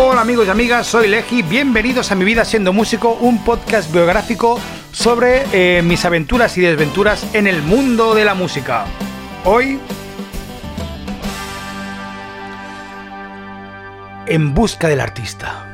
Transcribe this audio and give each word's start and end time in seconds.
Hola 0.00 0.20
amigos 0.20 0.46
y 0.46 0.50
amigas, 0.50 0.86
soy 0.86 1.08
Leji, 1.08 1.42
bienvenidos 1.42 2.12
a 2.12 2.14
Mi 2.14 2.24
Vida 2.24 2.44
Siendo 2.44 2.72
Músico, 2.72 3.14
un 3.20 3.42
podcast 3.44 3.92
biográfico 3.92 4.60
sobre 4.92 5.42
eh, 5.52 5.82
mis 5.82 6.04
aventuras 6.04 6.56
y 6.56 6.60
desventuras 6.60 7.26
en 7.34 7.48
el 7.48 7.62
mundo 7.62 8.14
de 8.14 8.24
la 8.24 8.34
música. 8.34 8.84
Hoy... 9.44 9.80
En 14.28 14.54
busca 14.54 14.86
del 14.86 15.00
artista. 15.00 15.67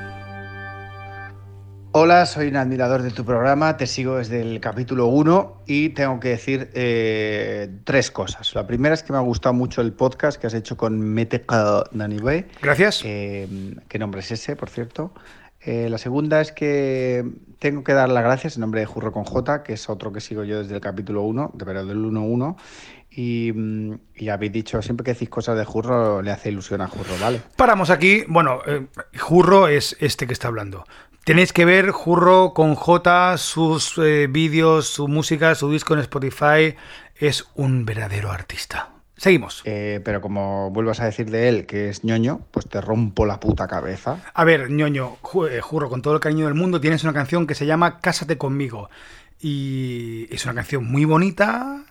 Hola, 1.96 2.26
soy 2.26 2.48
un 2.48 2.56
admirador 2.56 3.02
de 3.02 3.12
tu 3.12 3.24
programa, 3.24 3.76
te 3.76 3.86
sigo 3.86 4.16
desde 4.16 4.40
el 4.40 4.58
capítulo 4.58 5.06
1 5.06 5.62
y 5.64 5.90
tengo 5.90 6.18
que 6.18 6.30
decir 6.30 6.68
eh, 6.74 7.70
tres 7.84 8.10
cosas. 8.10 8.52
La 8.56 8.66
primera 8.66 8.96
es 8.96 9.04
que 9.04 9.12
me 9.12 9.18
ha 9.18 9.22
gustado 9.22 9.52
mucho 9.52 9.80
el 9.80 9.92
podcast 9.92 10.40
que 10.40 10.48
has 10.48 10.54
hecho 10.54 10.76
con 10.76 10.98
Meteca 10.98 11.84
Danibé. 11.92 12.48
Gracias. 12.60 13.02
Eh, 13.04 13.76
¿Qué 13.86 14.00
nombre 14.00 14.22
es 14.22 14.32
ese, 14.32 14.56
por 14.56 14.70
cierto? 14.70 15.14
Eh, 15.60 15.88
la 15.88 15.98
segunda 15.98 16.40
es 16.40 16.50
que 16.50 17.24
tengo 17.60 17.84
que 17.84 17.92
dar 17.92 18.08
las 18.08 18.24
gracias 18.24 18.56
en 18.56 18.62
nombre 18.62 18.80
de 18.80 18.86
Jurro 18.86 19.12
con 19.12 19.22
J, 19.22 19.62
que 19.62 19.74
es 19.74 19.88
otro 19.88 20.12
que 20.12 20.20
sigo 20.20 20.42
yo 20.42 20.64
desde 20.64 20.74
el 20.74 20.80
capítulo 20.80 21.22
1, 21.22 21.52
de 21.54 21.64
pero 21.64 21.86
del 21.86 21.98
1-1. 21.98 22.56
Y, 23.08 23.52
mm, 23.54 23.94
y, 24.16 24.30
habéis 24.30 24.50
dicho, 24.50 24.82
siempre 24.82 25.04
que 25.04 25.12
decís 25.12 25.28
cosas 25.28 25.56
de 25.56 25.64
Jurro, 25.64 26.22
le 26.22 26.32
hace 26.32 26.48
ilusión 26.48 26.80
a 26.80 26.88
Jurro, 26.88 27.14
¿vale? 27.20 27.40
Paramos 27.54 27.90
aquí. 27.90 28.24
Bueno, 28.26 28.58
Jurro 29.16 29.68
es 29.68 29.96
este 30.00 30.26
que 30.26 30.32
está 30.32 30.48
hablando. 30.48 30.84
Tenéis 31.24 31.54
que 31.54 31.64
ver 31.64 31.90
Jurro 31.90 32.52
con 32.52 32.74
J, 32.74 33.38
sus 33.38 33.96
eh, 33.96 34.26
vídeos, 34.28 34.88
su 34.88 35.08
música, 35.08 35.54
su 35.54 35.70
disco 35.70 35.94
en 35.94 36.00
Spotify. 36.00 36.76
Es 37.16 37.46
un 37.54 37.86
verdadero 37.86 38.30
artista. 38.30 38.90
Seguimos. 39.16 39.62
Eh, 39.64 40.02
pero 40.04 40.20
como 40.20 40.70
vuelvas 40.70 41.00
a 41.00 41.06
decir 41.06 41.30
de 41.30 41.48
él 41.48 41.64
que 41.64 41.88
es 41.88 42.04
ñoño, 42.04 42.42
pues 42.50 42.68
te 42.68 42.78
rompo 42.82 43.24
la 43.24 43.40
puta 43.40 43.66
cabeza. 43.66 44.18
A 44.34 44.44
ver, 44.44 44.70
ñoño, 44.70 45.16
eh, 45.50 45.62
Jurro, 45.62 45.88
con 45.88 46.02
todo 46.02 46.12
el 46.12 46.20
cariño 46.20 46.44
del 46.44 46.52
mundo, 46.52 46.78
tienes 46.78 47.04
una 47.04 47.14
canción 47.14 47.46
que 47.46 47.54
se 47.54 47.64
llama 47.64 48.00
Cásate 48.00 48.36
conmigo. 48.36 48.90
Y 49.40 50.26
es 50.30 50.44
una 50.44 50.54
canción 50.54 50.84
muy 50.84 51.06
bonita, 51.06 51.84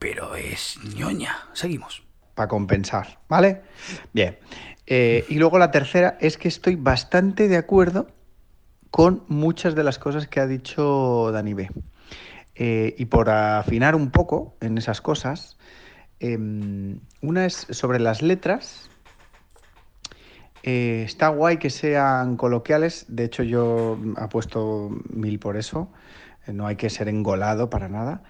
pero 0.00 0.34
es 0.34 0.80
ñoña. 0.96 1.36
Seguimos. 1.52 2.02
Para 2.34 2.48
compensar, 2.48 3.20
¿vale? 3.28 3.62
Bien. 4.12 4.38
y 4.88 5.34
luego 5.36 5.58
la 5.60 5.70
tercera 5.70 6.18
es 6.20 6.36
que 6.36 6.48
estoy 6.48 6.74
bastante 6.74 7.46
de 7.46 7.58
acuerdo 7.58 8.08
con 8.90 9.24
muchas 9.28 9.74
de 9.74 9.84
las 9.84 9.98
cosas 9.98 10.28
que 10.28 10.40
ha 10.40 10.46
dicho 10.46 11.30
Dani 11.32 11.54
B. 11.54 11.70
Eh, 12.54 12.94
y 12.96 13.04
por 13.06 13.28
afinar 13.28 13.94
un 13.94 14.10
poco 14.10 14.56
en 14.60 14.78
esas 14.78 15.00
cosas, 15.02 15.58
em, 16.20 17.00
una 17.20 17.44
es 17.44 17.66
sobre 17.70 18.00
las 18.00 18.22
letras. 18.22 18.88
Eh, 20.62 21.02
está 21.04 21.28
guay 21.28 21.58
que 21.58 21.70
sean 21.70 22.36
coloquiales, 22.36 23.04
de 23.08 23.24
hecho 23.24 23.42
yo 23.42 23.98
apuesto 24.16 24.90
mil 25.10 25.38
por 25.38 25.56
eso, 25.56 25.90
eh, 26.46 26.52
no 26.52 26.66
hay 26.66 26.76
que 26.76 26.90
ser 26.90 27.08
engolado 27.08 27.70
para 27.70 27.88
nada. 27.88 28.22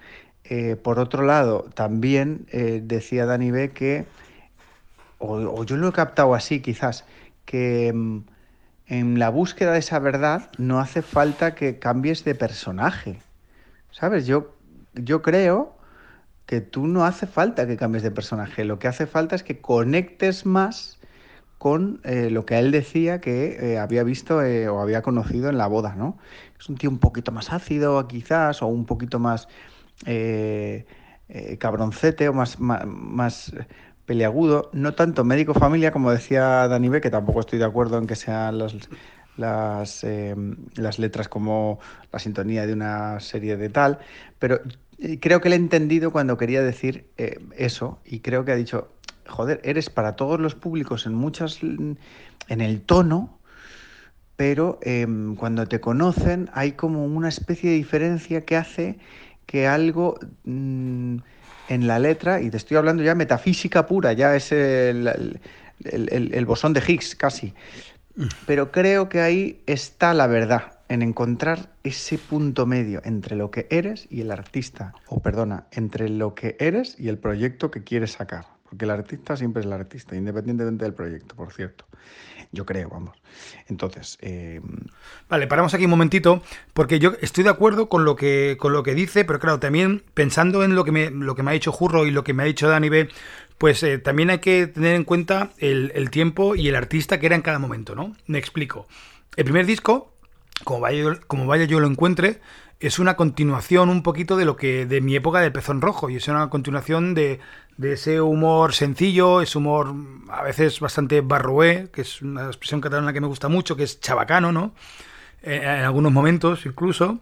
por 0.81 0.97
otro 0.97 1.23
lado, 1.23 1.65
también 1.75 2.47
decía 2.83 3.25
Dani 3.25 3.51
B 3.51 3.71
que, 3.71 4.05
o, 5.19 5.65
yo 5.65 5.75
lo 5.75 5.89
he 5.89 5.91
captado 5.91 6.33
así 6.33 6.61
quizás, 6.61 7.03
que 7.45 7.87
em, 7.89 8.23
en 8.87 9.19
la 9.19 9.29
búsqueda 9.29 9.73
de 9.73 9.79
esa 9.79 9.99
verdad 9.99 10.49
no 10.57 10.79
hace 10.79 11.01
falta 11.01 11.55
que 11.55 11.79
cambies 11.79 12.23
de 12.23 12.35
personaje. 12.35 13.19
¿Sabes? 13.91 14.25
Yo, 14.27 14.55
yo 14.93 15.21
creo 15.21 15.75
que 16.45 16.61
tú 16.61 16.87
no 16.87 17.05
hace 17.05 17.27
falta 17.27 17.67
que 17.67 17.77
cambies 17.77 18.03
de 18.03 18.11
personaje. 18.11 18.63
Lo 18.63 18.79
que 18.79 18.87
hace 18.87 19.05
falta 19.05 19.35
es 19.35 19.43
que 19.43 19.59
conectes 19.59 20.45
más 20.45 20.97
con 21.57 21.99
eh, 22.03 22.29
lo 22.29 22.45
que 22.45 22.57
él 22.59 22.71
decía 22.71 23.19
que 23.19 23.73
eh, 23.73 23.79
había 23.79 24.03
visto 24.03 24.43
eh, 24.43 24.69
o 24.69 24.79
había 24.79 25.01
conocido 25.01 25.49
en 25.49 25.57
la 25.57 25.67
boda, 25.67 25.95
¿no? 25.95 26.17
Es 26.59 26.69
un 26.69 26.77
tío 26.77 26.89
un 26.89 26.99
poquito 26.99 27.31
más 27.31 27.51
ácido, 27.51 28.07
quizás, 28.07 28.61
o 28.61 28.67
un 28.67 28.85
poquito 28.85 29.19
más 29.19 29.47
cabroncete 31.59 32.29
o 32.29 32.33
más, 32.33 32.59
más 32.59 33.51
peliagudo, 34.07 34.69
no 34.71 34.93
tanto 34.93 35.25
médico 35.25 35.53
familia 35.53 35.91
como 35.91 36.11
decía 36.11 36.67
Dani 36.67 36.89
B, 36.89 37.01
que 37.01 37.11
tampoco 37.11 37.41
estoy 37.41 37.59
de 37.59 37.65
acuerdo 37.65 37.97
en 37.97 38.07
que 38.07 38.15
sean 38.15 38.57
las, 38.57 38.73
las, 39.35 40.03
em, 40.05 40.55
las 40.75 40.97
letras 40.97 41.27
como 41.27 41.79
la 42.11 42.17
sintonía 42.17 42.65
de 42.65 42.73
una 42.73 43.19
serie 43.19 43.57
de 43.57 43.67
tal, 43.69 43.99
pero 44.39 44.61
eh, 44.97 45.19
creo 45.19 45.41
que 45.41 45.49
le 45.49 45.57
he 45.57 45.59
entendido 45.59 46.11
cuando 46.11 46.37
quería 46.37 46.63
decir 46.63 47.09
eh, 47.17 47.37
eso 47.57 47.99
y 48.05 48.21
creo 48.21 48.45
que 48.45 48.53
ha 48.53 48.55
dicho, 48.55 48.87
joder, 49.27 49.59
eres 49.65 49.89
para 49.89 50.15
todos 50.15 50.39
los 50.39 50.55
públicos 50.55 51.05
en 51.05 51.13
muchas, 51.13 51.61
en 51.61 51.97
el 52.47 52.81
tono, 52.81 53.37
pero 54.37 54.79
em, 54.83 55.35
cuando 55.35 55.67
te 55.67 55.81
conocen 55.81 56.49
hay 56.53 56.71
como 56.71 57.05
una 57.05 57.27
especie 57.27 57.71
de 57.71 57.75
diferencia 57.75 58.45
que 58.45 58.55
hace 58.55 58.99
que 59.45 59.67
algo... 59.67 60.17
Mm, 60.45 61.17
en 61.67 61.87
la 61.87 61.99
letra, 61.99 62.41
y 62.41 62.49
te 62.49 62.57
estoy 62.57 62.77
hablando 62.77 63.03
ya 63.03 63.15
metafísica 63.15 63.85
pura, 63.85 64.13
ya 64.13 64.35
es 64.35 64.51
el, 64.51 65.39
el, 65.83 66.45
bosón 66.45 66.73
de 66.73 66.83
Higgs 66.85 67.15
casi. 67.15 67.53
Pero 68.45 68.71
creo 68.71 69.09
que 69.09 69.21
ahí 69.21 69.61
está 69.65 70.13
la 70.13 70.27
verdad, 70.27 70.79
en 70.89 71.01
encontrar 71.01 71.69
ese 71.83 72.17
punto 72.17 72.65
medio 72.65 73.01
entre 73.03 73.35
lo 73.35 73.51
que 73.51 73.67
eres 73.69 74.07
y 74.09 74.21
el 74.21 74.31
artista, 74.31 74.93
o 75.07 75.19
perdona, 75.21 75.65
entre 75.71 76.09
lo 76.09 76.33
que 76.33 76.55
eres 76.59 76.95
y 76.99 77.09
el 77.09 77.17
proyecto 77.17 77.69
que 77.69 77.83
quieres 77.83 78.13
sacar. 78.13 78.45
Porque 78.63 78.85
el 78.85 78.91
artista 78.91 79.37
siempre 79.37 79.61
es 79.61 79.65
el 79.65 79.73
artista, 79.73 80.15
independientemente 80.15 80.83
del 80.83 80.93
proyecto, 80.93 81.35
por 81.35 81.53
cierto. 81.53 81.85
Yo 82.51 82.65
creo, 82.65 82.89
vamos. 82.89 83.15
Entonces. 83.67 84.17
Eh... 84.21 84.61
Vale, 85.29 85.47
paramos 85.47 85.73
aquí 85.73 85.83
un 85.83 85.91
momentito, 85.91 86.41
porque 86.73 86.99
yo 86.99 87.13
estoy 87.21 87.43
de 87.43 87.49
acuerdo 87.49 87.89
con 87.89 88.05
lo 88.05 88.15
que, 88.15 88.55
con 88.59 88.71
lo 88.71 88.83
que 88.83 88.95
dice, 88.95 89.25
pero 89.25 89.39
claro, 89.39 89.59
también 89.59 90.03
pensando 90.13 90.63
en 90.63 90.75
lo 90.75 90.85
que 90.85 90.91
me, 90.91 91.09
lo 91.11 91.35
que 91.35 91.43
me 91.43 91.51
ha 91.51 91.53
dicho 91.53 91.71
Jurro 91.71 92.05
y 92.05 92.11
lo 92.11 92.23
que 92.23 92.33
me 92.33 92.43
ha 92.43 92.45
dicho 92.45 92.69
Dani 92.69 92.87
B, 92.87 93.09
pues 93.57 93.83
eh, 93.83 93.97
también 93.97 94.29
hay 94.29 94.39
que 94.39 94.67
tener 94.67 94.95
en 94.95 95.03
cuenta 95.03 95.51
el, 95.57 96.09
tiempo 96.11 96.55
y 96.55 96.69
el 96.69 96.75
artista 96.75 97.19
que 97.19 97.25
era 97.25 97.35
en 97.35 97.41
cada 97.41 97.59
momento, 97.59 97.95
¿no? 97.95 98.15
Me 98.27 98.37
explico. 98.37 98.87
El 99.35 99.45
primer 99.45 99.65
disco, 99.65 100.13
como 100.63 100.79
vaya, 100.79 101.19
como 101.27 101.45
vaya 101.45 101.65
yo 101.65 101.79
lo 101.79 101.87
encuentre, 101.87 102.39
es 102.79 102.99
una 102.99 103.15
continuación 103.15 103.89
un 103.89 104.03
poquito 104.03 104.37
de 104.37 104.45
lo 104.45 104.55
que 104.55 104.85
de 104.85 105.01
mi 105.01 105.15
época 105.15 105.39
del 105.39 105.51
pezón 105.51 105.81
rojo 105.81 106.09
y 106.09 106.17
es 106.17 106.27
una 106.27 106.49
continuación 106.49 107.15
de, 107.15 107.39
ese 107.81 108.21
humor 108.21 108.73
sencillo, 108.73 109.41
ese 109.41 109.57
humor 109.57 109.93
a 110.29 110.43
veces 110.43 110.79
bastante 110.79 111.21
barroé, 111.21 111.89
que 111.91 112.01
es 112.01 112.21
una 112.21 112.47
expresión 112.47 112.81
catalana 112.81 113.13
que 113.13 113.21
me 113.21 113.27
gusta 113.27 113.49
mucho, 113.49 113.75
que 113.75 113.83
es 113.83 113.99
chabacano, 113.99 114.51
¿no? 114.51 114.73
Eh, 115.43 115.61
en 115.63 115.85
algunos 115.85 116.11
momentos 116.11 116.65
incluso. 116.65 117.19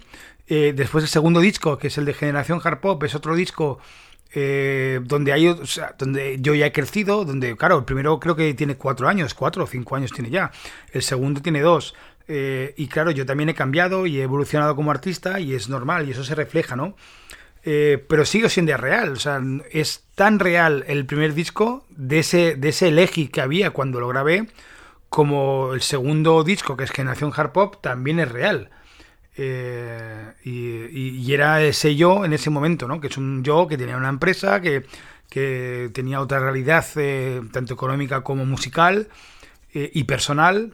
Eh, 0.48 0.74
después 0.76 1.04
el 1.04 1.10
segundo 1.10 1.40
disco, 1.40 1.78
que 1.78 1.88
es 1.88 1.98
el 1.98 2.06
de 2.06 2.14
Generación 2.14 2.62
Hard 2.64 2.80
Pop, 2.80 3.04
es 3.04 3.16
otro 3.16 3.36
disco 3.36 3.80
eh, 4.34 5.00
donde 5.04 5.32
hay, 5.32 5.56
donde 5.98 6.38
yo 6.42 6.54
ya 6.54 6.66
he 6.68 6.72
crecido, 6.72 7.24
donde, 7.24 7.56
claro, 7.56 7.80
el 7.80 7.86
primero 7.86 8.20
creo 8.20 8.36
que 8.36 8.54
tiene 8.54 8.76
cuatro 8.76 9.08
años, 9.08 9.34
cuatro 9.34 9.64
o 9.64 9.68
cinco 9.68 9.96
años 9.96 10.12
tiene 10.12 10.30
ya, 10.30 10.52
el 10.92 11.02
segundo 11.02 11.42
tiene 11.42 11.62
dos. 11.62 11.96
Y 12.28 12.88
claro, 12.88 13.12
yo 13.12 13.26
también 13.26 13.50
he 13.50 13.54
cambiado 13.54 14.08
y 14.08 14.20
he 14.20 14.24
evolucionado 14.24 14.76
como 14.76 14.92
artista 14.92 15.40
y 15.40 15.54
es 15.54 15.70
normal 15.70 16.08
y 16.08 16.12
eso 16.12 16.24
se 16.24 16.36
refleja, 16.36 16.76
¿no? 16.76 16.96
Eh, 17.68 18.04
pero 18.08 18.26
sigue 18.26 18.48
siendo 18.50 18.78
real. 18.78 19.14
O 19.14 19.16
sea, 19.16 19.42
es 19.72 20.04
tan 20.14 20.40
real 20.40 20.86
el 20.88 21.06
primer 21.06 21.34
disco 21.34 21.86
de 21.90 22.20
ese, 22.20 22.56
de 22.56 22.70
ese 22.70 22.92
Legi 22.92 23.28
que 23.28 23.42
había 23.42 23.72
cuando 23.72 24.00
lo 24.00 24.08
grabé, 24.08 24.48
como 25.10 25.74
el 25.74 25.82
segundo 25.82 26.44
disco, 26.44 26.78
que 26.78 26.84
es 26.84 26.92
Generación 26.92 27.32
Hard 27.36 27.52
Pop, 27.52 27.78
también 27.82 28.20
es 28.20 28.32
real. 28.32 28.70
Eh, 29.38 30.32
y, 30.46 31.34
era 31.34 31.62
ese 31.64 31.96
yo 31.96 32.24
en 32.24 32.34
ese 32.34 32.50
momento, 32.52 32.88
¿no? 32.88 33.02
Que 33.02 33.08
es 33.08 33.18
un 33.18 33.44
yo 33.44 33.68
que 33.68 33.78
tenía 33.78 33.98
una 33.98 34.10
empresa, 34.10 34.62
que, 34.62 34.86
tenía 35.92 36.22
otra 36.22 36.40
realidad, 36.40 36.86
eh, 36.96 37.42
tanto 37.52 37.74
económica 37.74 38.22
como 38.22 38.46
musical 38.46 39.10
y 39.74 40.06
personal. 40.06 40.74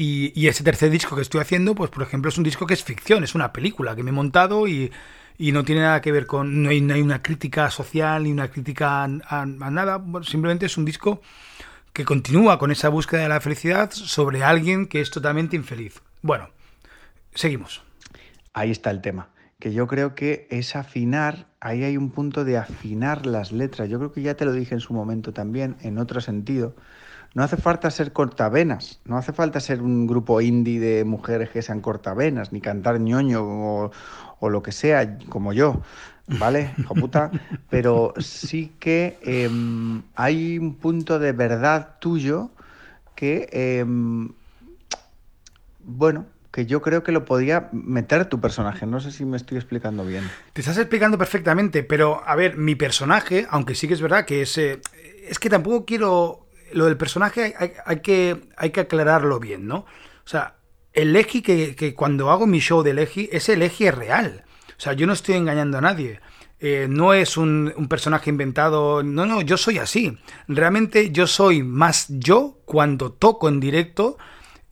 Y, 0.00 0.32
y, 0.40 0.46
ese 0.46 0.62
tercer 0.62 0.90
disco 0.90 1.16
que 1.16 1.22
estoy 1.22 1.40
haciendo, 1.40 1.74
pues 1.74 1.90
por 1.90 2.04
ejemplo, 2.04 2.28
es 2.28 2.38
un 2.38 2.44
disco 2.44 2.68
que 2.68 2.74
es 2.74 2.84
ficción, 2.84 3.24
es 3.24 3.34
una 3.34 3.52
película 3.52 3.96
que 3.96 4.04
me 4.04 4.10
he 4.10 4.12
montado 4.12 4.68
y, 4.68 4.92
no 5.40 5.64
tiene 5.64 5.80
nada 5.80 6.00
que 6.00 6.12
ver 6.12 6.24
con, 6.24 6.62
no 6.62 6.70
hay, 6.70 7.02
una 7.02 7.20
crítica 7.20 7.68
social 7.68 8.22
ni 8.22 8.30
una 8.30 8.46
crítica 8.46 9.02
a, 9.02 9.44
nada, 9.44 10.00
simplemente 10.22 10.66
es 10.66 10.76
un 10.76 10.84
disco 10.84 11.20
que 11.92 12.04
continúa 12.04 12.60
con 12.60 12.70
esa 12.70 12.90
búsqueda 12.90 13.22
de 13.22 13.28
la 13.28 13.40
felicidad 13.40 13.90
sobre 13.90 14.44
alguien 14.44 14.86
que 14.86 15.00
es 15.00 15.10
totalmente 15.10 15.56
infeliz. 15.56 16.00
Bueno, 16.22 16.48
seguimos. 17.34 17.82
Ahí 18.54 18.70
está 18.70 18.92
el 18.92 19.00
tema, 19.00 19.30
que 19.58 19.72
yo 19.72 19.88
creo 19.88 20.14
que 20.14 20.46
es 20.48 20.76
afinar, 20.76 21.48
ahí 21.58 21.82
hay 21.82 21.96
un 21.96 22.12
punto 22.12 22.44
de 22.44 22.56
afinar 22.56 23.26
las 23.26 23.50
letras, 23.50 23.88
yo 23.88 23.98
creo 23.98 24.12
que 24.12 24.22
ya 24.22 24.34
te 24.34 24.44
lo 24.44 24.52
dije 24.52 24.74
en 24.74 24.80
su 24.80 24.94
momento 24.94 25.32
también, 25.32 25.74
en 25.80 25.98
otro 25.98 26.20
sentido, 26.20 26.76
no 27.38 27.44
hace 27.44 27.56
falta 27.56 27.88
ser 27.92 28.12
cortavenas, 28.12 28.98
no 29.04 29.16
hace 29.16 29.32
falta 29.32 29.60
ser 29.60 29.80
un 29.80 30.08
grupo 30.08 30.40
indie 30.40 30.80
de 30.80 31.04
mujeres 31.04 31.50
que 31.50 31.62
sean 31.62 31.80
cortavenas, 31.80 32.50
ni 32.52 32.60
cantar 32.60 32.98
ñoño 32.98 33.44
o, 33.44 33.92
o 34.40 34.50
lo 34.50 34.60
que 34.60 34.72
sea, 34.72 35.18
como 35.28 35.52
yo, 35.52 35.80
¿vale? 36.26 36.74
Hijo 36.78 36.96
puta. 36.96 37.30
Pero 37.70 38.12
sí 38.18 38.72
que 38.80 39.20
em, 39.22 40.02
hay 40.16 40.58
un 40.58 40.74
punto 40.74 41.20
de 41.20 41.30
verdad 41.30 41.94
tuyo 42.00 42.50
que 43.14 43.48
em, 43.52 44.32
bueno, 45.84 46.26
que 46.50 46.66
yo 46.66 46.82
creo 46.82 47.04
que 47.04 47.12
lo 47.12 47.24
podía 47.24 47.68
meter 47.70 48.24
tu 48.24 48.40
personaje. 48.40 48.84
No 48.84 48.98
sé 48.98 49.12
si 49.12 49.24
me 49.24 49.36
estoy 49.36 49.58
explicando 49.58 50.04
bien. 50.04 50.28
Te 50.54 50.60
estás 50.60 50.76
explicando 50.78 51.16
perfectamente, 51.16 51.84
pero 51.84 52.20
a 52.26 52.34
ver, 52.34 52.56
mi 52.56 52.74
personaje, 52.74 53.46
aunque 53.48 53.76
sí 53.76 53.86
que 53.86 53.94
es 53.94 54.02
verdad 54.02 54.24
que 54.24 54.42
es... 54.42 54.58
Eh, 54.58 54.80
es 55.28 55.38
que 55.38 55.48
tampoco 55.48 55.84
quiero... 55.84 56.47
Lo 56.72 56.86
del 56.86 56.96
personaje 56.96 57.54
hay, 57.84 58.00
que, 58.00 58.48
hay 58.56 58.70
que 58.70 58.80
aclararlo 58.80 59.40
bien, 59.40 59.66
¿no? 59.66 59.78
O 59.78 60.30
sea, 60.30 60.56
el 60.92 61.14
Eji 61.14 61.42
que, 61.42 61.94
cuando 61.94 62.30
hago 62.30 62.46
mi 62.46 62.60
show 62.60 62.82
de 62.82 63.02
Eji, 63.02 63.28
ese 63.32 63.54
Eji 63.54 63.86
es 63.86 63.94
real. 63.94 64.44
O 64.70 64.80
sea, 64.80 64.92
yo 64.92 65.06
no 65.06 65.12
estoy 65.12 65.36
engañando 65.36 65.78
a 65.78 65.80
nadie. 65.80 66.20
Eh, 66.60 66.86
no 66.88 67.14
es 67.14 67.36
un, 67.36 67.72
un, 67.76 67.88
personaje 67.88 68.30
inventado. 68.30 69.02
No, 69.02 69.26
no, 69.26 69.42
yo 69.42 69.56
soy 69.56 69.78
así. 69.78 70.18
Realmente 70.48 71.10
yo 71.10 71.26
soy 71.26 71.62
más 71.62 72.06
yo 72.08 72.58
cuando 72.64 73.12
toco 73.12 73.48
en 73.48 73.60
directo 73.60 74.18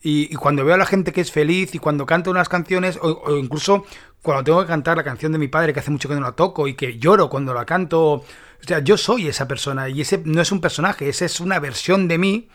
y, 0.03 0.35
cuando 0.37 0.65
veo 0.65 0.75
a 0.75 0.79
la 0.79 0.87
gente 0.87 1.13
que 1.13 1.21
es 1.21 1.33
feliz 1.33 1.75
y 1.75 1.79
cuando 1.79 2.07
canto 2.07 2.31
unas 2.31 2.49
canciones 2.49 2.99
o, 3.03 3.37
incluso 3.37 3.85
cuando 4.23 4.45
tengo 4.45 4.61
que 4.61 4.69
cantar 4.69 4.97
la 4.97 5.05
canción 5.05 5.33
de 5.33 5.39
mi 5.39 5.49
padre 5.49 5.73
que 5.73 5.81
hace 5.81 5.91
mucho 5.91 6.09
que 6.09 6.15
no 6.15 6.21
la 6.21 6.33
toco 6.33 6.69
y 6.69 6.75
que 6.75 6.99
lloro 6.99 7.29
cuando 7.29 7.55
la 7.55 7.65
canto. 7.65 8.13
O 8.13 8.25
sea, 8.61 8.81
yo 8.81 8.97
soy 8.97 9.29
esa 9.29 9.49
persona 9.49 9.89
y 9.89 10.01
ese 10.01 10.23
no 10.25 10.41
es 10.41 10.53
un 10.53 10.61
personaje, 10.61 11.09
esa 11.09 11.25
es 11.25 11.41
una 11.41 11.59
versión 11.59 12.09
de 12.09 12.19
mí 12.19 12.49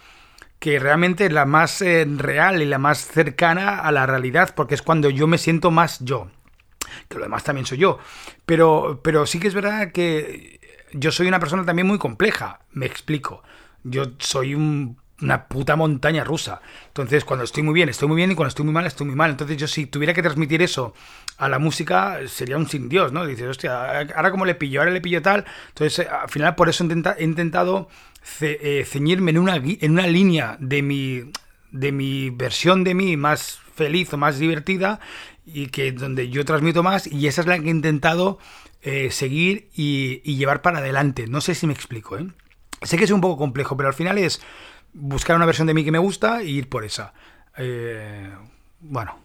que 0.59 0.79
realmente 0.79 1.25
es 1.25 1.33
la 1.33 1.45
más 1.45 1.81
eh, 1.81 2.05
real 2.07 2.61
y 2.61 2.65
la 2.65 2.77
más 2.77 3.05
cercana 3.05 3.79
a 3.79 3.91
la 3.91 4.05
realidad 4.05 4.53
porque 4.55 4.75
es 4.75 4.81
cuando 4.81 5.09
yo 5.09 5.27
me 5.27 5.37
siento 5.37 5.71
más 5.71 5.99
yo 5.99 6.27
que 7.07 7.17
lo 7.17 7.23
demás 7.23 7.43
también 7.43 7.65
soy 7.65 7.79
yo. 7.79 7.99
Pero, 8.45 8.99
pero 9.03 9.25
sí 9.25 9.39
que 9.39 9.47
es 9.47 9.53
verdad 9.53 9.91
que 9.91 10.59
yo 10.93 11.11
soy 11.11 11.27
una 11.27 11.39
persona 11.39 11.65
también 11.65 11.87
muy 11.87 11.97
compleja, 11.97 12.59
me 12.71 12.85
explico. 12.85 13.43
Yo 13.83 14.05
soy 14.19 14.55
una 15.21 15.47
puta 15.47 15.75
montaña 15.75 16.23
rusa. 16.23 16.61
Entonces, 16.87 17.25
cuando 17.25 17.43
estoy 17.43 17.63
muy 17.63 17.73
bien, 17.73 17.89
estoy 17.89 18.07
muy 18.07 18.17
bien 18.17 18.31
y 18.31 18.35
cuando 18.35 18.49
estoy 18.49 18.65
muy 18.65 18.73
mal, 18.73 18.85
estoy 18.85 19.07
muy 19.07 19.15
mal. 19.15 19.31
Entonces, 19.31 19.57
yo 19.57 19.67
si 19.67 19.85
tuviera 19.85 20.13
que 20.13 20.21
transmitir 20.21 20.61
eso 20.61 20.93
a 21.37 21.47
la 21.49 21.59
música, 21.59 22.19
sería 22.27 22.57
un 22.57 22.67
sin 22.67 22.89
Dios, 22.89 23.11
¿no? 23.11 23.25
Dices, 23.25 23.47
hostia, 23.47 24.01
ahora 24.15 24.31
como 24.31 24.45
le 24.45 24.55
pillo, 24.55 24.81
ahora 24.81 24.91
le 24.91 25.01
pillo 25.01 25.21
tal. 25.21 25.45
Entonces, 25.69 26.07
al 26.07 26.29
final, 26.29 26.55
por 26.55 26.69
eso 26.69 26.83
he 26.83 27.23
intentado 27.23 27.89
eh, 28.41 28.85
ceñirme 28.87 29.31
en 29.31 29.37
una, 29.37 29.55
en 29.55 29.91
una 29.91 30.07
línea 30.07 30.57
de 30.59 30.81
mi, 30.81 31.23
de 31.71 31.91
mi 31.91 32.29
versión 32.29 32.83
de 32.83 32.93
mí 32.93 33.17
más 33.17 33.59
feliz 33.75 34.13
o 34.13 34.17
más 34.17 34.37
divertida 34.37 34.99
y 35.45 35.67
que 35.67 35.91
donde 35.91 36.29
yo 36.29 36.45
transmito 36.45 36.83
más 36.83 37.07
y 37.07 37.27
esa 37.27 37.41
es 37.41 37.47
la 37.47 37.57
que 37.59 37.67
he 37.67 37.71
intentado 37.71 38.37
eh, 38.83 39.11
seguir 39.11 39.69
y, 39.75 40.19
llevar 40.35 40.61
para 40.61 40.79
adelante. 40.79 41.27
No 41.27 41.41
sé 41.41 41.55
si 41.55 41.67
me 41.67 41.73
explico, 41.73 42.17
¿eh? 42.17 42.27
Sé 42.83 42.97
que 42.97 43.03
es 43.03 43.11
un 43.11 43.21
poco 43.21 43.37
complejo, 43.37 43.77
pero 43.77 43.89
al 43.89 43.93
final 43.93 44.17
es 44.17 44.41
buscar 44.93 45.35
una 45.35 45.45
versión 45.45 45.67
de 45.67 45.73
mí 45.73 45.83
que 45.83 45.91
me 45.91 45.99
gusta 45.99 46.43
y 46.43 46.57
ir 46.57 46.69
por 46.69 46.83
esa. 46.83 47.13
Eh, 47.57 48.29
bueno, 48.79 49.17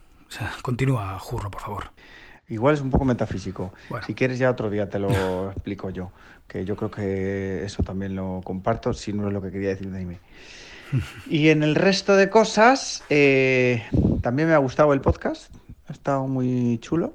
continúa, 0.62 1.18
Jurro, 1.18 1.50
por 1.50 1.60
favor. 1.60 1.90
Igual 2.48 2.74
es 2.74 2.80
un 2.80 2.90
poco 2.90 3.04
metafísico. 3.04 3.72
Si 4.06 4.14
quieres 4.14 4.38
ya 4.38 4.50
otro 4.50 4.70
día 4.70 4.88
te 4.88 4.98
lo 4.98 5.50
explico 5.50 5.90
yo, 5.90 6.12
que 6.46 6.64
yo 6.64 6.76
creo 6.76 6.90
que 6.90 7.64
eso 7.64 7.82
también 7.82 8.14
lo 8.14 8.40
comparto, 8.44 8.94
si 8.94 9.12
no 9.12 9.26
es 9.26 9.32
lo 9.32 9.42
que 9.42 9.50
quería 9.50 9.70
decir 9.70 9.90
de 9.90 10.04
mí. 10.04 10.16
Y 11.28 11.48
en 11.48 11.64
el 11.64 11.74
resto 11.74 12.14
de 12.14 12.30
cosas, 12.30 13.02
también 13.08 14.48
me 14.48 14.54
ha 14.54 14.58
gustado 14.58 14.92
el 14.92 15.00
podcast, 15.00 15.52
ha 15.88 15.92
estado 15.92 16.28
muy 16.28 16.78
chulo. 16.78 17.12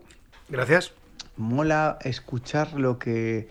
Gracias. 0.50 0.92
Mola 1.38 1.98
escuchar 2.02 2.74
lo 2.74 3.00
que 3.00 3.48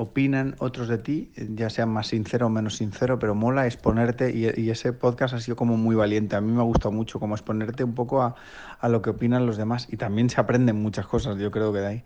opinan 0.00 0.56
otros 0.60 0.88
de 0.88 0.96
ti, 0.96 1.30
ya 1.36 1.68
sean 1.68 1.90
más 1.90 2.06
sincero 2.06 2.46
o 2.46 2.48
menos 2.48 2.76
sincero, 2.76 3.18
pero 3.18 3.34
mola 3.34 3.66
exponerte 3.66 4.34
y, 4.34 4.70
ese 4.70 4.94
podcast 4.94 5.34
ha 5.34 5.40
sido 5.40 5.56
como 5.56 5.76
muy 5.76 5.94
valiente. 5.94 6.36
A 6.36 6.40
mí 6.40 6.50
me 6.50 6.60
ha 6.60 6.64
gustado 6.64 6.90
mucho 6.90 7.20
como 7.20 7.34
exponerte 7.34 7.84
un 7.84 7.94
poco 7.94 8.22
a, 8.22 8.34
lo 8.88 9.02
que 9.02 9.10
opinan 9.10 9.44
los 9.44 9.58
demás 9.58 9.88
y 9.90 9.98
también 9.98 10.30
se 10.30 10.40
aprenden 10.40 10.80
muchas 10.80 11.06
cosas, 11.06 11.36
yo 11.38 11.50
creo 11.50 11.70
que 11.74 11.80
de 11.80 11.86
ahí. 11.86 12.04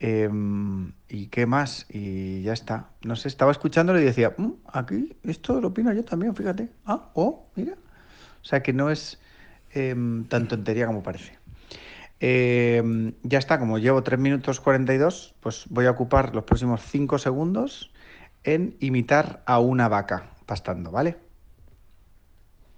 Em, 0.00 0.94
¿Y 1.08 1.28
qué 1.28 1.46
más? 1.46 1.86
Y 1.88 2.42
ya 2.42 2.54
está. 2.54 2.88
No 3.04 3.14
sé, 3.14 3.28
estaba 3.28 3.52
escuchándolo 3.52 4.00
y 4.00 4.04
decía, 4.04 4.34
mm, 4.36 4.54
aquí 4.72 5.14
esto 5.22 5.60
lo 5.60 5.68
opino 5.68 5.92
yo 5.92 6.04
también, 6.04 6.34
fíjate. 6.34 6.70
Ah, 6.84 7.10
oh, 7.14 7.46
mira. 7.54 7.74
O 7.74 8.44
sea 8.44 8.64
que 8.64 8.72
no 8.72 8.90
es 8.90 9.20
em, 9.70 10.24
tan 10.24 10.48
tontería 10.48 10.88
como 10.88 11.04
parece. 11.04 11.38
Eh, 12.24 13.12
ya 13.24 13.40
está, 13.40 13.58
como 13.58 13.78
llevo 13.78 14.04
3 14.04 14.20
minutos 14.20 14.60
42, 14.60 15.34
pues 15.40 15.64
voy 15.70 15.86
a 15.86 15.90
ocupar 15.90 16.36
los 16.36 16.44
próximos 16.44 16.80
5 16.80 17.18
segundos 17.18 17.90
en 18.44 18.76
imitar 18.78 19.42
a 19.44 19.58
una 19.58 19.88
vaca 19.88 20.30
pastando, 20.46 20.92
¿vale? 20.92 21.16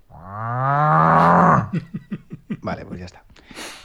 Vale, 2.62 2.86
pues 2.86 3.00
ya 3.00 3.04
está. 3.04 3.22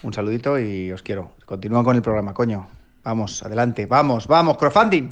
Un 0.02 0.14
saludito 0.14 0.58
y 0.58 0.94
os 0.94 1.02
quiero. 1.02 1.34
Continúa 1.46 1.84
con 1.84 1.98
el 1.98 2.02
programa, 2.02 2.34
coño. 2.34 2.70
Vamos, 3.04 3.44
adelante, 3.44 3.86
vamos, 3.86 4.28
vamos, 4.28 4.58
crowdfunding. 4.58 5.10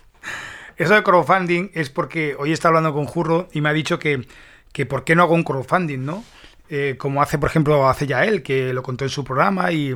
Eso 0.78 0.94
de 0.94 1.02
crowdfunding 1.02 1.72
es 1.74 1.90
porque 1.90 2.36
hoy 2.38 2.52
está 2.52 2.68
hablando 2.68 2.94
con 2.94 3.04
Jurro 3.04 3.48
y 3.52 3.60
me 3.60 3.68
ha 3.68 3.74
dicho 3.74 3.98
que, 3.98 4.26
que 4.72 4.86
por 4.86 5.04
qué 5.04 5.14
no 5.14 5.24
hago 5.24 5.34
un 5.34 5.44
crowdfunding, 5.44 6.06
¿no? 6.06 6.24
Eh, 6.68 6.96
como 6.98 7.20
hace, 7.20 7.38
por 7.38 7.50
ejemplo, 7.50 7.88
hace 7.88 8.06
ya 8.06 8.24
él, 8.24 8.42
que 8.42 8.72
lo 8.72 8.82
contó 8.82 9.04
en 9.04 9.10
su 9.10 9.22
programa 9.22 9.70
y, 9.72 9.94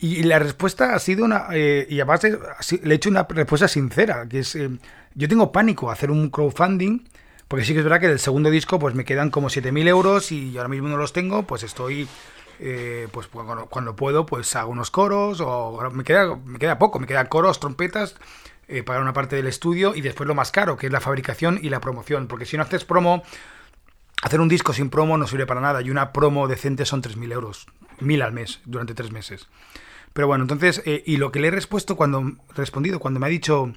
y 0.00 0.22
la 0.24 0.38
respuesta 0.38 0.94
ha 0.94 0.98
sido 0.98 1.24
una... 1.24 1.46
Eh, 1.52 1.86
y 1.88 2.00
además 2.00 2.22
le 2.24 2.92
he 2.92 2.96
hecho 2.96 3.10
una 3.10 3.24
respuesta 3.24 3.68
sincera, 3.68 4.26
que 4.28 4.40
es... 4.40 4.54
Eh, 4.56 4.70
yo 5.14 5.28
tengo 5.28 5.52
pánico 5.52 5.90
a 5.90 5.92
hacer 5.92 6.10
un 6.10 6.30
crowdfunding, 6.30 7.04
porque 7.46 7.64
sí 7.64 7.72
que 7.72 7.80
es 7.80 7.84
verdad 7.84 8.00
que 8.00 8.08
del 8.08 8.18
segundo 8.18 8.50
disco 8.50 8.78
pues 8.78 8.94
me 8.94 9.04
quedan 9.04 9.30
como 9.30 9.48
7.000 9.48 9.86
euros 9.86 10.32
y 10.32 10.56
ahora 10.56 10.68
mismo 10.68 10.88
no 10.88 10.96
los 10.96 11.12
tengo, 11.12 11.44
pues 11.44 11.62
estoy... 11.62 12.08
pues 13.12 13.28
cuando, 13.28 13.96
puedo 13.96 14.24
pues 14.24 14.56
hago 14.56 14.70
unos 14.70 14.90
coros 14.90 15.40
o 15.40 15.90
me 15.92 16.02
queda, 16.02 16.34
me 16.44 16.58
queda 16.58 16.78
poco, 16.78 16.98
me 16.98 17.06
quedan 17.06 17.26
coros, 17.26 17.60
trompetas 17.60 18.16
para 18.86 19.00
una 19.00 19.12
parte 19.12 19.36
del 19.36 19.48
estudio 19.48 19.94
y 19.94 20.00
después 20.00 20.26
lo 20.26 20.34
más 20.34 20.50
caro, 20.50 20.78
que 20.78 20.86
es 20.86 20.92
la 20.92 21.00
fabricación 21.00 21.58
y 21.60 21.68
la 21.68 21.80
promoción, 21.80 22.26
porque 22.26 22.46
si 22.46 22.56
no 22.56 22.62
haces 22.62 22.84
promo 22.86 23.22
hacer 24.22 24.40
un 24.40 24.48
disco 24.48 24.72
sin 24.72 24.88
promo 24.88 25.18
no 25.18 25.26
sirve 25.26 25.46
para 25.46 25.60
nada 25.60 25.82
y 25.82 25.90
una 25.90 26.12
promo 26.12 26.48
decente 26.48 26.86
son 26.86 27.02
3.000 27.02 27.32
euros, 27.32 27.66
1.000 28.00 28.22
al 28.22 28.32
mes 28.32 28.60
durante 28.64 28.94
tres 28.94 29.12
meses. 29.12 29.48
Pero 30.12 30.28
bueno, 30.28 30.44
entonces, 30.44 30.82
eh, 30.86 31.02
y 31.04 31.16
lo 31.16 31.32
que 31.32 31.40
le 31.40 31.48
he 31.48 31.50
respuesto 31.50 31.96
cuando, 31.96 32.32
respondido, 32.54 33.00
cuando 33.00 33.18
me 33.18 33.26
ha 33.26 33.30
dicho 33.30 33.72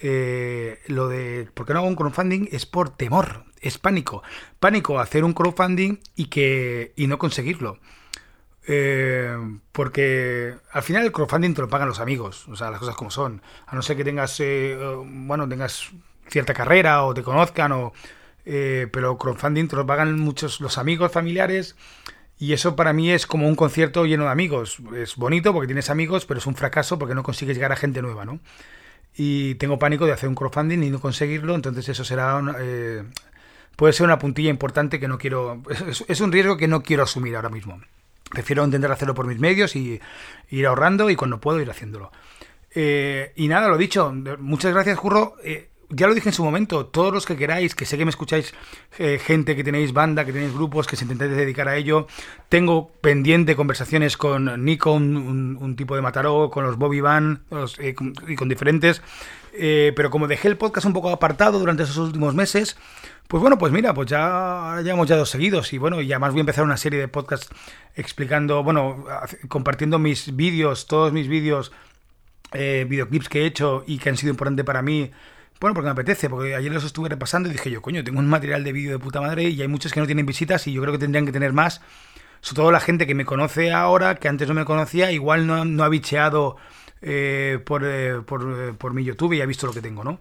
eh, 0.00 0.80
lo 0.86 1.08
de 1.08 1.48
por 1.52 1.66
qué 1.66 1.72
no 1.72 1.80
hago 1.80 1.88
un 1.88 1.96
crowdfunding 1.96 2.48
es 2.52 2.64
por 2.64 2.90
temor, 2.90 3.44
es 3.60 3.78
pánico. 3.78 4.22
Pánico 4.60 5.00
hacer 5.00 5.24
un 5.24 5.32
crowdfunding 5.32 5.98
y, 6.14 6.26
que, 6.26 6.92
y 6.96 7.06
no 7.08 7.18
conseguirlo. 7.18 7.78
Eh, 8.68 9.36
porque 9.72 10.54
al 10.70 10.82
final 10.84 11.04
el 11.04 11.10
crowdfunding 11.10 11.54
te 11.54 11.62
lo 11.62 11.68
pagan 11.68 11.88
los 11.88 11.98
amigos, 11.98 12.46
o 12.48 12.54
sea, 12.54 12.70
las 12.70 12.78
cosas 12.78 12.94
como 12.94 13.10
son. 13.10 13.42
A 13.66 13.74
no 13.74 13.82
ser 13.82 13.96
que 13.96 14.04
tengas, 14.04 14.40
bueno, 15.04 15.48
tengas 15.48 15.90
cierta 16.28 16.54
carrera 16.54 17.02
o 17.04 17.14
te 17.14 17.24
conozcan 17.24 17.72
o 17.72 17.92
eh, 18.44 18.88
pero 18.92 19.18
crowdfunding 19.18 19.68
te 19.68 19.76
lo 19.76 19.86
pagan 19.86 20.18
muchos 20.18 20.60
los 20.60 20.78
amigos, 20.78 21.12
familiares, 21.12 21.76
y 22.38 22.52
eso 22.52 22.74
para 22.74 22.92
mí 22.92 23.10
es 23.10 23.26
como 23.26 23.46
un 23.46 23.54
concierto 23.54 24.04
lleno 24.04 24.24
de 24.24 24.30
amigos. 24.30 24.78
Es 24.96 25.14
bonito 25.16 25.52
porque 25.52 25.68
tienes 25.68 25.90
amigos, 25.90 26.26
pero 26.26 26.38
es 26.38 26.46
un 26.46 26.56
fracaso 26.56 26.98
porque 26.98 27.14
no 27.14 27.22
consigues 27.22 27.56
llegar 27.56 27.70
a 27.70 27.76
gente 27.76 28.02
nueva, 28.02 28.24
¿no? 28.24 28.40
Y 29.14 29.54
tengo 29.56 29.78
pánico 29.78 30.06
de 30.06 30.12
hacer 30.12 30.28
un 30.28 30.34
crowdfunding 30.34 30.82
y 30.82 30.90
no 30.90 31.00
conseguirlo, 31.00 31.54
entonces 31.54 31.88
eso 31.88 32.04
será... 32.04 32.42
Eh, 32.58 33.04
puede 33.76 33.92
ser 33.92 34.06
una 34.06 34.18
puntilla 34.18 34.50
importante 34.50 34.98
que 34.98 35.06
no 35.06 35.18
quiero... 35.18 35.62
Es, 36.08 36.20
un 36.20 36.32
riesgo 36.32 36.56
que 36.56 36.66
no 36.66 36.82
quiero 36.82 37.04
asumir 37.04 37.36
ahora 37.36 37.48
mismo. 37.48 37.80
Prefiero 38.30 38.64
intentar 38.64 38.90
hacerlo 38.90 39.14
por 39.14 39.26
mis 39.26 39.38
medios 39.38 39.76
y 39.76 40.00
ir 40.50 40.66
ahorrando 40.66 41.10
y 41.10 41.16
cuando 41.16 41.40
puedo 41.40 41.60
ir 41.60 41.70
haciéndolo. 41.70 42.10
Eh, 42.74 43.32
y 43.36 43.46
nada, 43.48 43.68
lo 43.68 43.76
dicho. 43.76 44.12
Muchas 44.40 44.72
gracias, 44.72 44.98
Curro 44.98 45.36
ya 45.94 46.06
lo 46.06 46.14
dije 46.14 46.30
en 46.30 46.34
su 46.34 46.42
momento, 46.42 46.86
todos 46.86 47.12
los 47.12 47.26
que 47.26 47.36
queráis, 47.36 47.74
que 47.74 47.84
sé 47.84 47.98
que 47.98 48.04
me 48.04 48.10
escucháis, 48.10 48.54
eh, 48.98 49.20
gente 49.22 49.54
que 49.54 49.62
tenéis 49.62 49.92
banda, 49.92 50.24
que 50.24 50.32
tenéis 50.32 50.54
grupos, 50.54 50.86
que 50.86 50.96
se 50.96 51.04
intentáis 51.04 51.30
dedicar 51.32 51.68
a 51.68 51.76
ello, 51.76 52.06
tengo 52.48 52.90
pendiente 53.00 53.54
conversaciones 53.56 54.16
con 54.16 54.64
Nico, 54.64 54.92
un, 54.92 55.74
tipo 55.76 55.94
de 55.94 56.02
Mataró, 56.02 56.50
con 56.50 56.64
los 56.64 56.76
Bobby 56.76 57.00
Van 57.00 57.42
eh, 57.78 57.94
y 58.26 58.36
con 58.36 58.48
diferentes, 58.48 59.02
eh, 59.52 59.92
pero 59.94 60.10
como 60.10 60.28
dejé 60.28 60.48
el 60.48 60.56
podcast 60.56 60.86
un 60.86 60.94
poco 60.94 61.10
apartado 61.10 61.58
durante 61.58 61.82
esos 61.82 61.98
últimos 61.98 62.34
meses, 62.34 62.76
pues 63.28 63.40
bueno, 63.42 63.58
pues 63.58 63.72
mira, 63.72 63.92
pues 63.92 64.08
ya 64.08 64.80
llevamos 64.82 65.08
ya 65.08 65.16
dos 65.16 65.30
seguidos 65.30 65.72
y 65.72 65.78
bueno, 65.78 66.00
y 66.00 66.10
además 66.10 66.32
voy 66.32 66.40
a 66.40 66.42
empezar 66.42 66.64
una 66.64 66.76
serie 66.78 67.00
de 67.00 67.08
podcasts 67.08 67.50
explicando, 67.96 68.62
bueno, 68.62 69.04
compartiendo 69.48 69.98
mis 69.98 70.34
vídeos, 70.36 70.86
todos 70.86 71.12
mis 71.12 71.28
vídeos, 71.28 71.70
videoclips 72.52 73.28
que 73.28 73.42
he 73.42 73.46
hecho 73.46 73.84
y 73.86 73.98
que 73.98 74.10
han 74.10 74.16
sido 74.16 74.30
importantes 74.30 74.64
para 74.66 74.82
mí 74.82 75.10
bueno, 75.62 75.74
porque 75.74 75.86
me 75.86 75.92
apetece, 75.92 76.28
porque 76.28 76.56
ayer 76.56 76.72
los 76.72 76.82
estuve 76.82 77.08
repasando 77.08 77.48
y 77.48 77.52
dije 77.52 77.70
yo, 77.70 77.80
coño, 77.80 78.02
tengo 78.02 78.18
un 78.18 78.28
material 78.28 78.64
de 78.64 78.72
vídeo 78.72 78.90
de 78.90 78.98
puta 78.98 79.20
madre 79.20 79.44
y 79.44 79.62
hay 79.62 79.68
muchos 79.68 79.92
que 79.92 80.00
no 80.00 80.06
tienen 80.06 80.26
visitas 80.26 80.66
y 80.66 80.72
yo 80.72 80.82
creo 80.82 80.92
que 80.92 80.98
tendrían 80.98 81.24
que 81.24 81.30
tener 81.30 81.52
más. 81.52 81.80
Sobre 82.40 82.56
todo 82.56 82.72
la 82.72 82.80
gente 82.80 83.06
que 83.06 83.14
me 83.14 83.24
conoce 83.24 83.70
ahora, 83.70 84.16
que 84.16 84.26
antes 84.26 84.48
no 84.48 84.54
me 84.54 84.64
conocía, 84.64 85.12
igual 85.12 85.46
no, 85.46 85.84
ha 85.84 85.88
bicheado 85.88 86.56
eh, 87.00 87.60
por, 87.64 87.84
eh, 87.84 88.16
eh, 88.16 88.72
por, 88.76 88.92
mi 88.92 89.04
YouTube 89.04 89.34
y 89.34 89.40
ha 89.40 89.46
visto 89.46 89.68
lo 89.68 89.72
que 89.72 89.80
tengo, 89.80 90.02
¿no? 90.02 90.20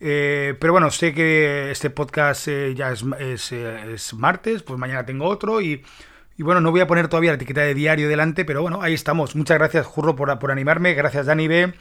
pero 0.00 0.72
bueno, 0.72 0.90
sé 0.90 1.12
que 1.12 1.70
este 1.70 1.90
podcast 1.90 2.48
ya 2.74 2.92
es, 2.92 3.04
es, 3.20 3.52
es, 3.52 4.14
martes, 4.14 4.62
pues 4.62 4.78
mañana 4.78 5.04
tengo 5.04 5.26
otro 5.26 5.60
y 5.60 5.84
Y 6.38 6.42
bueno, 6.42 6.62
no 6.62 6.70
voy 6.70 6.80
a 6.80 6.86
poner 6.86 7.08
todavía 7.08 7.32
la 7.32 7.36
etiqueta 7.36 7.60
de 7.60 7.74
diario 7.74 8.08
delante, 8.08 8.46
pero 8.46 8.62
bueno, 8.62 8.80
ahí 8.80 8.94
estamos. 8.94 9.36
Muchas 9.36 9.58
gracias, 9.58 9.86
Jurro, 9.86 10.16
por, 10.16 10.38
por 10.38 10.50
animarme. 10.50 10.94
Gracias, 10.94 11.26
Dani 11.26 11.46
B. 11.46 11.74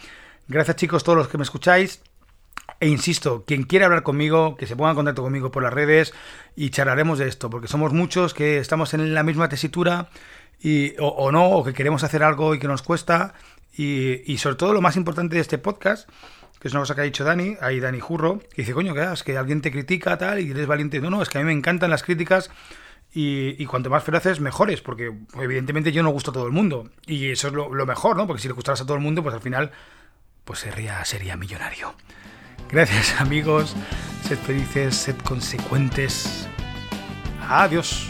Gracias, 0.50 0.76
chicos, 0.76 1.06
todos 1.06 1.18
los 1.18 1.30
que 1.30 1.38
me 1.38 1.44
escucháis. 1.44 2.02
E 2.82 2.88
insisto, 2.88 3.44
quien 3.46 3.62
quiera 3.62 3.86
hablar 3.86 4.02
conmigo, 4.02 4.58
que 4.58 4.66
se 4.66 4.76
ponga 4.76 4.90
en 4.90 4.96
contacto 4.96 5.22
conmigo 5.22 5.52
por 5.52 5.62
las 5.62 5.72
redes 5.72 6.16
y 6.56 6.72
charlaremos 6.72 7.20
de 7.20 7.28
esto, 7.28 7.52
porque 7.52 7.68
somos 7.68 7.94
muchos 7.94 8.34
que 8.34 8.58
estamos 8.58 8.96
en 8.96 9.14
la 9.14 9.22
misma 9.22 9.50
tesitura 9.50 10.10
y, 10.60 10.96
o, 10.98 11.32
no, 11.32 11.48
o 11.52 11.64
que 11.64 11.74
queremos 11.74 12.04
hacer 12.04 12.24
algo 12.24 12.56
y 12.56 12.60
que 12.60 12.68
nos 12.68 12.82
cuesta. 12.82 13.36
Y, 13.78 14.24
y, 14.26 14.40
sobre 14.40 14.56
todo 14.56 14.74
lo 14.74 14.82
más 14.82 14.98
importante 14.98 15.36
de 15.36 15.42
este 15.42 15.60
podcast, 15.60 16.10
que 16.60 16.70
es 16.70 16.74
una 16.74 16.82
cosa 16.82 16.96
que 16.96 17.02
ha 17.02 17.04
dicho 17.04 17.24
Dani, 17.24 17.56
ahí 17.62 17.80
Dani 17.80 18.00
Jurro, 18.00 18.40
que 18.40 18.64
dice, 18.64 18.74
coño, 18.74 18.96
que 18.96 19.04
es 19.04 19.22
que 19.22 19.38
alguien 19.38 19.62
te 19.62 19.72
critica 19.72 20.18
tal 20.18 20.40
y 20.40 20.50
eres 20.50 20.66
valiente. 20.66 21.00
No, 21.00 21.12
no, 21.12 21.22
es 21.22 21.30
que 21.30 21.38
a 21.38 21.42
mí 21.42 21.46
me 21.46 21.54
encantan 21.54 21.92
las 21.92 22.02
críticas 22.02 22.50
y, 23.14 23.62
y, 23.62 23.66
cuanto 23.68 23.92
más 23.92 24.04
feroces, 24.04 24.40
mejores, 24.40 24.82
porque 24.82 25.14
evidentemente 25.40 25.92
yo 25.92 26.02
no 26.02 26.10
gusto 26.10 26.32
a 26.32 26.34
todo 26.34 26.48
el 26.48 26.52
mundo. 26.52 26.90
Y 27.06 27.30
eso 27.30 27.50
es 27.50 27.54
lo, 27.54 27.70
mejor, 27.86 28.18
¿no? 28.18 28.26
Porque 28.26 28.42
si 28.42 28.48
le 28.48 28.56
gustaras 28.56 28.82
a 28.82 28.86
todo 28.86 28.96
el 28.96 29.04
mundo, 29.04 29.22
pues 29.22 29.36
al 29.36 29.42
final 29.42 29.70
pues 30.46 30.58
sería 30.58 31.38
millonario. 31.38 31.94
Gracias 32.72 33.14
amigos, 33.20 33.76
sed 34.28 34.38
felices, 34.38 34.96
sed 34.96 35.16
consecuentes. 35.24 36.48
Adiós. 37.50 38.08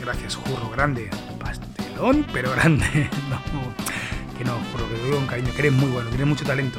Gracias, 0.00 0.36
jurro 0.36 0.70
grande. 0.70 1.10
Pastelón, 1.40 2.24
pero 2.32 2.52
grande. 2.52 3.10
No, 3.28 3.38
que 4.38 4.44
no, 4.44 4.52
juro 4.72 4.88
que 4.88 4.96
lo 4.98 5.04
digo 5.04 5.16
con 5.16 5.26
cariño, 5.26 5.52
que 5.52 5.58
eres 5.58 5.72
muy 5.72 5.90
bueno, 5.90 6.08
tienes 6.10 6.28
mucho 6.28 6.44
talento. 6.44 6.78